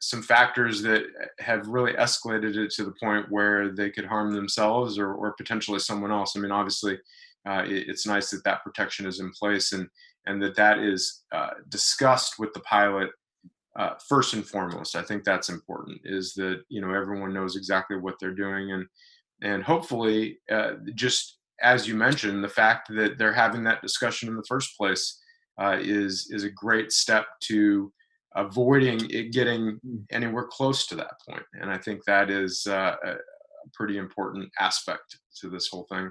[0.00, 1.04] some factors that
[1.40, 5.80] have really escalated it to the point where they could harm themselves or, or potentially
[5.80, 6.36] someone else.
[6.36, 7.00] I mean, obviously,
[7.48, 9.88] uh, it, it's nice that that protection is in place and
[10.26, 13.10] and that that is uh, discussed with the pilot
[13.76, 14.94] uh, first and foremost.
[14.94, 16.00] I think that's important.
[16.04, 18.86] Is that you know everyone knows exactly what they're doing and
[19.42, 24.36] and hopefully uh, just as you mentioned, the fact that they're having that discussion in
[24.36, 25.20] the first place
[25.60, 27.92] uh, is is a great step to
[28.36, 31.42] avoiding it getting anywhere close to that point.
[31.60, 33.14] And I think that is uh, a
[33.74, 36.10] pretty important aspect to this whole thing.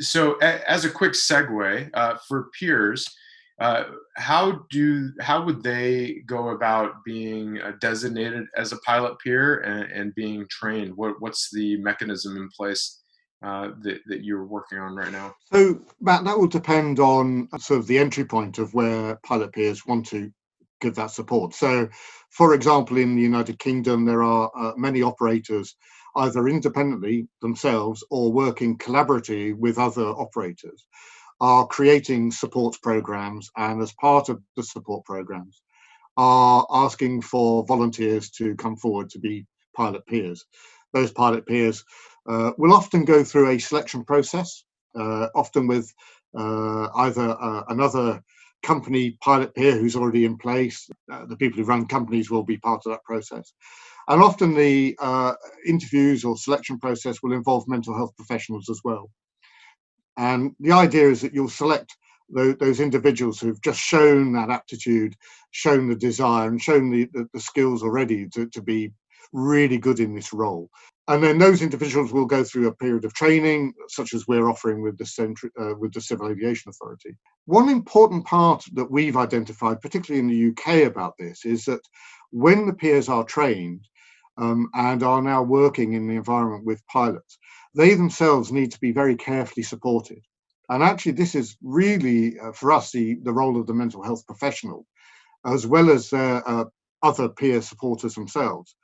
[0.00, 3.06] So, a, as a quick segue uh, for peers.
[3.60, 3.84] Uh,
[4.16, 9.92] how do how would they go about being uh, designated as a pilot peer and,
[9.92, 10.96] and being trained?
[10.96, 13.01] What what's the mechanism in place
[13.44, 15.34] uh, that, that you're working on right now?
[15.52, 19.86] So, Matt, that will depend on sort of the entry point of where pilot peers
[19.86, 20.32] want to
[20.80, 21.54] give that support.
[21.54, 21.88] So,
[22.30, 25.76] for example, in the United Kingdom, there are uh, many operators
[26.16, 30.86] either independently themselves or working collaboratively with other operators
[31.40, 35.62] are creating support programs and as part of the support programs
[36.16, 40.44] are asking for volunteers to come forward to be pilot peers.
[40.94, 41.84] Those pilot peers
[42.28, 44.64] uh, will often go through a selection process,
[44.98, 45.92] uh, often with
[46.36, 48.22] uh, either uh, another
[48.62, 50.88] company pilot peer who's already in place.
[51.10, 53.52] Uh, the people who run companies will be part of that process.
[54.08, 54.96] And often the
[55.66, 59.10] interviews or selection process will involve mental health professionals as well.
[60.16, 61.96] And the idea is that you'll select
[62.32, 65.14] those, individuals who've just shown that aptitude,
[65.50, 68.90] shown the desire, and shown the, the, the skills already to, to be
[69.32, 70.70] really good in this role.
[71.08, 74.82] And then those individuals will go through a period of training, such as we're offering
[74.82, 77.16] with the, Centri- uh, with the Civil Aviation Authority.
[77.46, 81.80] One important part that we've identified, particularly in the UK, about this is that
[82.30, 83.88] when the peers are trained
[84.38, 87.36] um, and are now working in the environment with pilots,
[87.74, 90.20] they themselves need to be very carefully supported.
[90.68, 94.24] And actually, this is really uh, for us the, the role of the mental health
[94.26, 94.86] professional,
[95.44, 96.64] as well as uh,
[97.02, 98.76] other peer supporters themselves,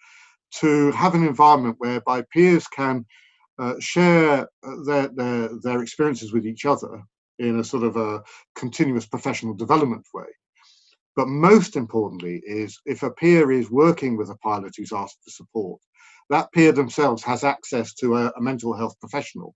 [0.57, 3.05] to have an environment whereby peers can
[3.59, 7.03] uh, share uh, their, their, their experiences with each other
[7.39, 8.23] in a sort of a
[8.55, 10.27] continuous professional development way.
[11.17, 15.31] But most importantly, is if a peer is working with a pilot who's asked for
[15.31, 15.81] support,
[16.31, 19.55] that peer themselves has access to a, a mental health professional.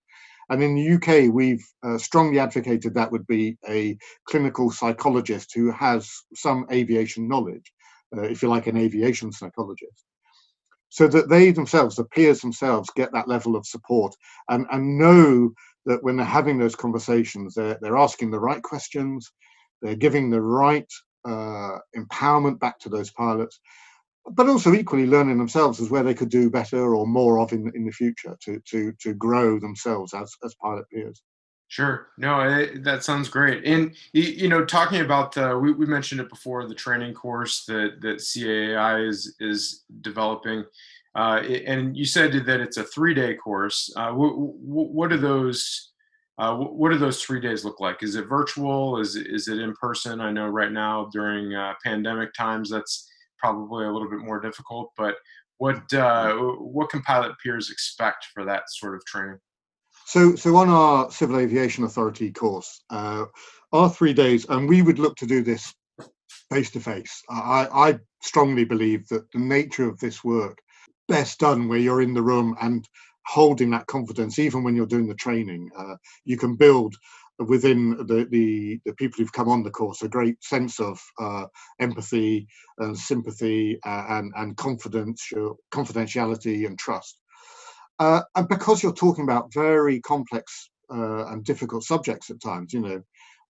[0.50, 3.96] And in the UK, we've uh, strongly advocated that would be a
[4.28, 7.72] clinical psychologist who has some aviation knowledge,
[8.16, 10.04] uh, if you like, an aviation psychologist
[10.92, 14.14] so that they themselves, the peers themselves, get that level of support
[14.50, 15.50] and, and know
[15.86, 19.32] that when they're having those conversations, they're, they're asking the right questions,
[19.80, 20.86] they're giving the right
[21.26, 23.58] uh, empowerment back to those pilots,
[24.32, 27.72] but also equally learning themselves as where they could do better or more of in,
[27.74, 31.22] in the future to, to, to grow themselves as, as pilot peers.
[31.72, 32.08] Sure.
[32.18, 33.64] No, it, that sounds great.
[33.64, 38.02] And you, know, talking about the, we, we mentioned it before, the training course that
[38.02, 40.66] that CAA is is developing,
[41.14, 43.90] uh, and you said that it's a three day course.
[43.96, 45.92] Uh, what, what do those
[46.36, 48.02] uh, what do those three days look like?
[48.02, 49.00] Is it virtual?
[49.00, 50.20] Is it, is it in person?
[50.20, 53.08] I know right now during uh, pandemic times that's
[53.38, 54.92] probably a little bit more difficult.
[54.98, 55.14] But
[55.56, 59.38] what uh, what can pilot peers expect for that sort of training?
[60.06, 63.26] So, so on our Civil Aviation Authority course, uh,
[63.72, 65.74] our three days, and we would look to do this
[66.50, 67.22] face to face.
[67.30, 70.58] I strongly believe that the nature of this work
[71.08, 72.88] best done where you're in the room and
[73.26, 75.70] holding that confidence, even when you're doing the training.
[75.78, 76.94] Uh, you can build
[77.38, 81.46] within the, the, the people who've come on the course a great sense of uh,
[81.80, 82.46] empathy
[82.78, 87.18] and sympathy uh, and, and confidential, confidentiality and trust.
[88.02, 92.80] Uh, and because you're talking about very complex uh, and difficult subjects at times, you
[92.80, 93.00] know,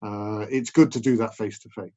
[0.02, 1.92] uh, it's good to do that face to face.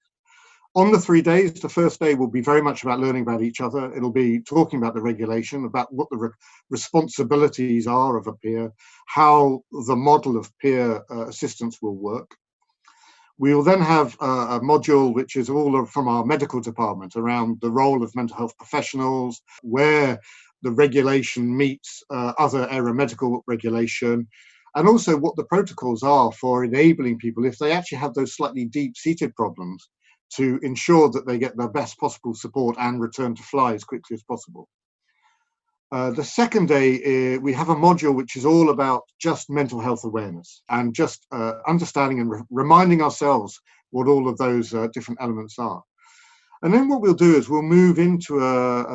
[0.76, 3.60] On the three days, the first day will be very much about learning about each
[3.60, 3.92] other.
[3.96, 6.30] It'll be talking about the regulation, about what the re-
[6.70, 8.72] responsibilities are of a peer,
[9.08, 12.36] how the model of peer uh, assistance will work.
[13.40, 17.72] We will then have a module which is all from our medical department around the
[17.72, 20.20] role of mental health professionals, where
[20.64, 24.28] the regulation meets uh, other aeromedical regulation,
[24.76, 28.66] and also what the protocols are for enabling people, if they actually have those slightly
[28.66, 29.90] deep seated problems,
[30.36, 34.16] to ensure that they get the best possible support and return to fly as quickly
[34.16, 34.68] as possible.
[35.92, 39.80] Uh, the second day, uh, we have a module which is all about just mental
[39.80, 44.88] health awareness and just uh, understanding and re- reminding ourselves what all of those uh,
[44.92, 45.84] different elements are.
[46.64, 48.40] And then what we'll do is we'll move into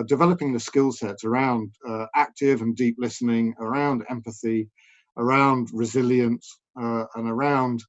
[0.07, 4.71] developing the skill sets around uh, active and deep listening, around empathy,
[5.19, 7.83] around resilience, uh, and around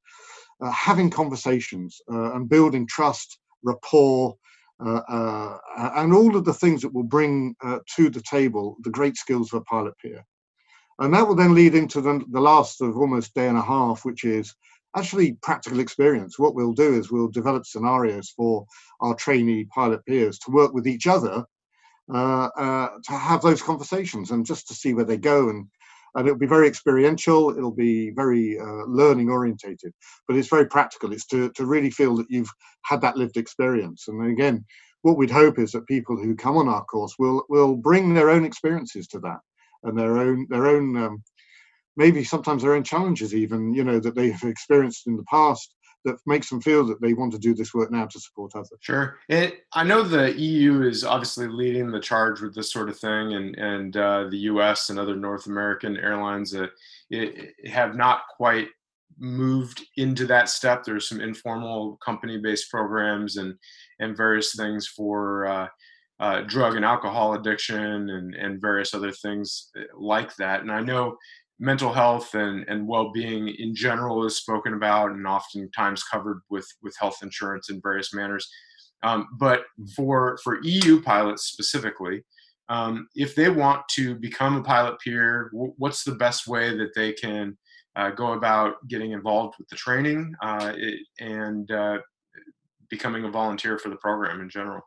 [0.60, 4.36] uh, having conversations uh, and building trust, rapport,
[4.84, 5.56] uh,
[5.96, 7.54] and all of the things that will bring
[7.96, 10.24] to the table the great skills of a pilot peer.
[10.98, 14.04] And that will then lead into the, the last of almost day and a half,
[14.04, 14.54] which is
[14.96, 16.38] actually practical experience.
[16.38, 18.66] What we'll do is we'll develop scenarios for
[19.00, 21.44] our trainee pilot peers to work with each other
[22.12, 25.48] uh, uh, to have those conversations and just to see where they go.
[25.48, 25.66] And
[26.16, 27.56] and it'll be very experiential.
[27.56, 29.92] It'll be very uh, learning orientated
[30.26, 31.12] but it's very practical.
[31.12, 32.50] It's to, to really feel that you've
[32.82, 34.08] had that lived experience.
[34.08, 34.64] And again
[35.02, 38.30] what we'd hope is that people who come on our course will will bring their
[38.30, 39.38] own experiences to that
[39.84, 41.22] and their own their own um,
[42.00, 45.74] maybe sometimes their own challenges even you know that they've experienced in the past
[46.04, 48.70] that makes them feel that they want to do this work now to support others.
[48.80, 49.18] Sure.
[49.30, 53.54] I know the EU is obviously leading the charge with this sort of thing, and,
[53.56, 56.68] and uh, the US and other North American airlines uh,
[57.66, 58.68] have not quite
[59.18, 60.84] moved into that step.
[60.84, 63.54] There's some informal company-based programs and
[63.98, 65.68] and various things for uh,
[66.20, 70.62] uh, drug and alcohol addiction and and various other things uh, like that.
[70.62, 71.16] And I know
[71.60, 76.96] mental health and, and well-being in general is spoken about and oftentimes covered with with
[76.98, 78.48] health insurance in various manners.
[79.02, 82.24] Um, but for for EU pilots specifically,
[82.68, 86.94] um, if they want to become a pilot peer, w- what's the best way that
[86.94, 87.56] they can
[87.96, 91.98] uh, go about getting involved with the training uh, it, and uh,
[92.88, 94.82] becoming a volunteer for the program in general?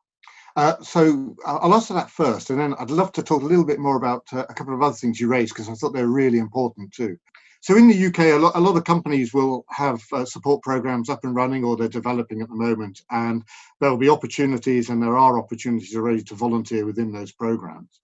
[0.56, 3.80] Uh, so I'll answer that first, and then I'd love to talk a little bit
[3.80, 6.38] more about uh, a couple of other things you raised because I thought they're really
[6.38, 7.18] important too.
[7.62, 11.10] So in the UK, a lot, a lot of companies will have uh, support programs
[11.10, 13.42] up and running, or they're developing at the moment, and
[13.80, 18.02] there will be opportunities, and there are opportunities already to volunteer within those programs.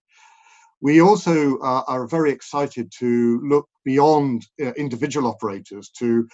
[0.82, 6.28] We also uh, are very excited to look beyond uh, individual operators to,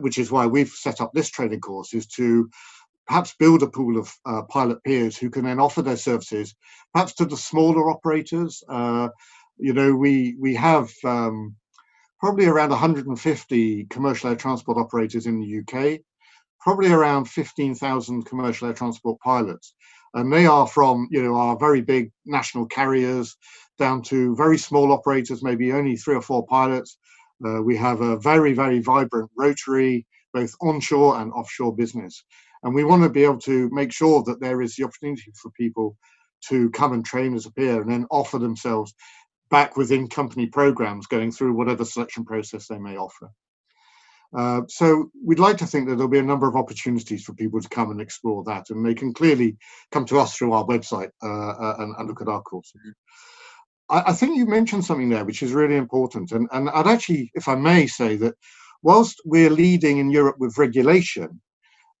[0.00, 2.50] which is why we've set up this training course, is to
[3.08, 6.54] perhaps build a pool of uh, pilot peers who can then offer their services,
[6.92, 8.62] perhaps to the smaller operators.
[8.68, 9.08] Uh,
[9.56, 11.56] you know, we we have um,
[12.20, 16.00] probably around 150 commercial air transport operators in the UK,
[16.60, 19.74] probably around 15,000 commercial air transport pilots,
[20.14, 23.36] and they are from you know our very big national carriers
[23.78, 26.98] down to very small operators, maybe only three or four pilots.
[27.46, 32.22] Uh, we have a very very vibrant rotary, both onshore and offshore business.
[32.62, 35.50] And we want to be able to make sure that there is the opportunity for
[35.52, 35.96] people
[36.48, 38.94] to come and train as a peer and then offer themselves
[39.50, 43.30] back within company programs going through whatever selection process they may offer.
[44.36, 47.60] Uh, so we'd like to think that there'll be a number of opportunities for people
[47.60, 49.56] to come and explore that, and they can clearly
[49.90, 52.78] come to us through our website uh, uh and, and, look at our courses.
[53.88, 57.30] I, I, think you mentioned something there which is really important, and, and I'd actually,
[57.34, 58.34] if I may, say that
[58.82, 61.40] whilst we're leading in Europe with regulation,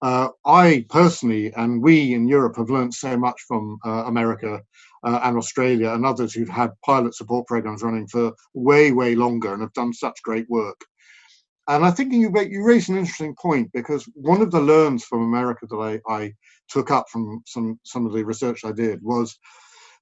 [0.02, 4.62] uh, I personally and we in Europe have learned so much from uh, America
[5.04, 9.52] uh, and Australia and others who've had pilot support programs running for way, way longer
[9.52, 10.80] and have done such great work.
[11.68, 15.22] And I think you, you raise an interesting point because one of the learns from
[15.22, 15.76] America that
[16.08, 16.32] I, I
[16.68, 19.38] took up from some, some of the research I did was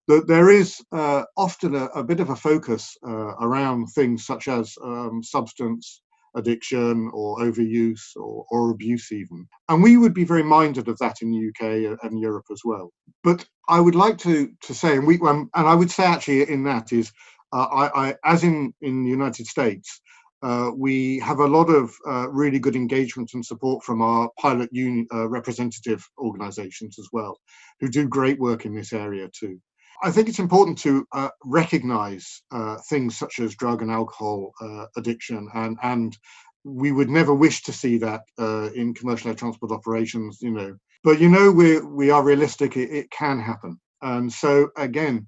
[0.09, 4.47] that there is uh, often a, a, bit of a focus uh, around things such
[4.47, 6.03] as um, substance
[6.37, 11.17] addiction or overuse or, or abuse even and we would be very minded of that
[11.23, 12.93] in the uk and europe as well
[13.25, 16.49] but i would like to to say and we um, and i would say actually
[16.49, 17.13] in that is
[17.53, 20.01] uh, I, I, as in in the united states
[20.43, 24.69] uh, we have a lot of uh, really good engagement and support from our pilot
[24.73, 27.39] union uh, representative organizations as well,
[27.81, 29.59] who do great work in this area too.
[30.03, 34.87] I think it's important to uh, recognize uh, things such as drug and alcohol uh,
[34.97, 36.17] addiction, and and
[36.65, 40.77] we would never wish to see that uh, in commercial air transport operations, you know.
[41.05, 45.27] But you know, we we are realistic; it, it can happen, and so again,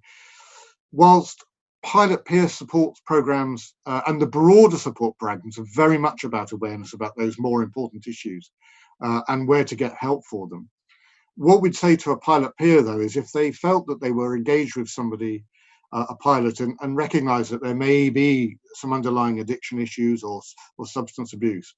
[0.93, 1.45] whilst
[1.83, 6.93] pilot peer support programs uh, and the broader support programs are very much about awareness
[6.93, 8.51] about those more important issues
[9.03, 10.69] uh, and where to get help for them
[11.39, 14.37] what we'd say to a pilot peer, though, is if they felt that they were
[14.37, 15.45] engaged with somebody,
[15.93, 20.43] uh, a pilot, and, and recognize that there may be some underlying addiction issues or,
[20.77, 21.73] or substance abuse,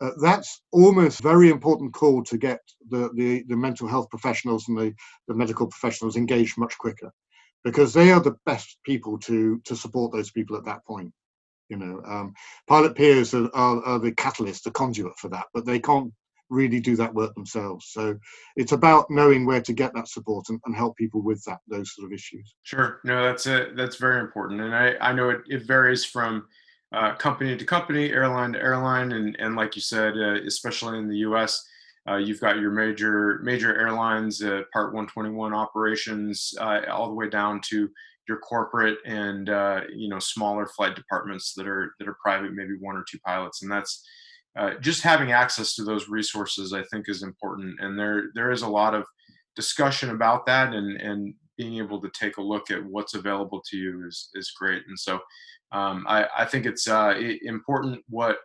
[0.00, 4.78] uh, that's almost very important call to get the, the, the mental health professionals and
[4.78, 4.94] the,
[5.28, 7.12] the medical professionals engaged much quicker
[7.64, 11.12] because they are the best people to to support those people at that point
[11.68, 12.32] you know um,
[12.68, 16.12] pilot peers are, are, are, the catalyst the conduit for that but they can't
[16.48, 17.88] really do that work themselves.
[17.90, 18.18] So
[18.56, 21.94] it's about knowing where to get that support and, and help people with that those
[21.94, 22.54] sort of issues.
[22.62, 26.46] Sure, no, that's a that's very important, and I I know it, it varies from
[26.92, 31.08] uh, company to company, airline to airline, and and like you said, uh, especially in
[31.08, 31.64] the U.S.
[32.08, 37.28] Uh, you've got your major major airlines, uh, Part 121 operations, uh, all the way
[37.28, 37.88] down to
[38.28, 42.74] your corporate and uh, you know smaller flight departments that are that are private, maybe
[42.80, 44.04] one or two pilots, and that's
[44.56, 47.78] uh, just having access to those resources, I think, is important.
[47.80, 49.04] And there there is a lot of
[49.54, 53.76] discussion about that, and and being able to take a look at what's available to
[53.76, 54.82] you is is great.
[54.88, 55.20] And so,
[55.72, 58.38] um, I I think it's uh, important what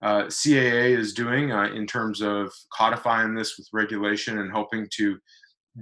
[0.00, 5.18] uh, CAA is doing uh, in terms of codifying this with regulation and helping to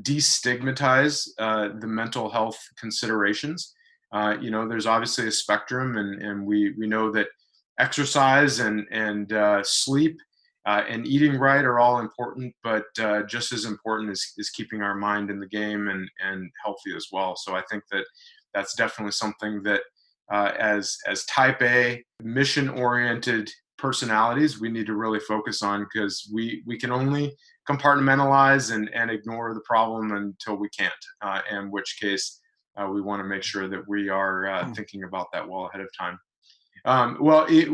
[0.03, 3.75] destigmatize uh, the mental health considerations.
[4.13, 7.29] Uh, you know, there's obviously a spectrum, and and we we know that
[7.79, 10.19] exercise and and uh, sleep
[10.67, 14.83] uh, and eating right are all important, but uh, just as important is, is keeping
[14.83, 17.37] our mind in the game and, and healthy as well.
[17.37, 18.05] So I think that
[18.53, 19.83] that's definitely something that
[20.33, 23.49] uh, as as type A mission oriented
[23.79, 27.33] personalities we need to really focus on because we we can only
[27.69, 32.41] compartmentalize and, and ignore the problem until we can't uh, in which case
[32.79, 34.73] uh, we want to make sure that we are uh, hmm.
[34.73, 36.19] thinking about that well ahead of time
[36.87, 37.69] um, well, it,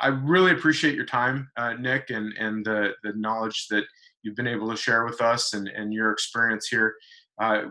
[0.00, 3.84] I really appreciate your time, uh, Nick, and and the the knowledge that
[4.22, 6.94] you've been able to share with us and and your experience here
[7.40, 7.62] uh,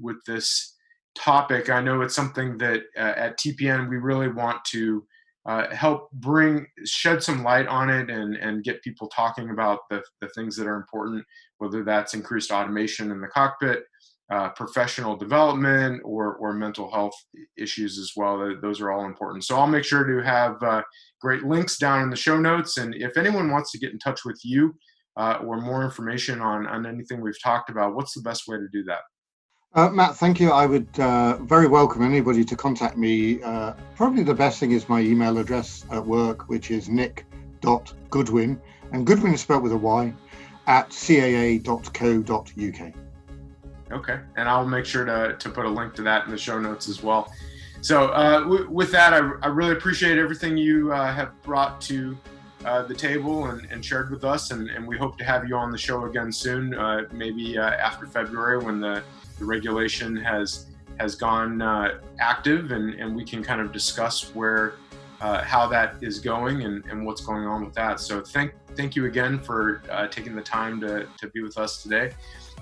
[0.00, 0.76] with this
[1.16, 1.68] topic.
[1.68, 5.04] I know it's something that uh, at TPN we really want to
[5.46, 10.00] uh, help bring shed some light on it and and get people talking about the
[10.20, 11.24] the things that are important,
[11.58, 13.82] whether that's increased automation in the cockpit
[14.30, 17.14] uh, professional development or, or mental health
[17.56, 18.54] issues as well.
[18.62, 19.44] Those are all important.
[19.44, 20.82] So I'll make sure to have uh,
[21.20, 22.78] great links down in the show notes.
[22.78, 24.74] And if anyone wants to get in touch with you
[25.16, 28.68] uh, or more information on, on anything we've talked about, what's the best way to
[28.72, 29.00] do that?
[29.72, 30.50] Uh, Matt, thank you.
[30.50, 33.40] I would uh, very welcome anybody to contact me.
[33.42, 38.60] Uh, probably the best thing is my email address at work, which is nick.goodwyn,
[38.92, 40.12] and Goodwyn is spelled with a Y,
[40.66, 42.94] at caa.co.uk.
[43.92, 46.60] Okay, and I'll make sure to, to put a link to that in the show
[46.60, 47.32] notes as well.
[47.82, 52.16] So uh, w- with that, I, I, really appreciate everything you uh, have brought to
[52.64, 55.56] uh, the table and, and, shared with us, and, and, we hope to have you
[55.56, 59.02] on the show again soon, uh, maybe uh, after February when the,
[59.38, 60.66] the regulation has
[60.98, 64.74] has gone uh, active, and, and we can kind of discuss where
[65.20, 68.00] how that is going and, and what's going on with that.
[68.00, 72.12] So thank thank you again for taking the time to, to be with us today.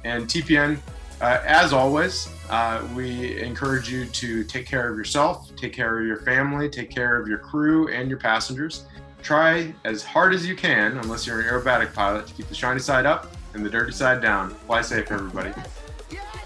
[0.05, 0.79] And TPN,
[1.21, 6.07] uh, as always, uh, we encourage you to take care of yourself, take care of
[6.07, 8.85] your family, take care of your crew and your passengers.
[9.23, 12.79] Try as hard as you can, unless you're an aerobatic pilot, to keep the shiny
[12.79, 14.51] side up and the dirty side down.
[14.51, 15.53] Fly safe, everybody.